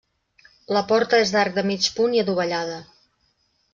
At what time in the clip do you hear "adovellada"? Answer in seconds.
2.23-2.79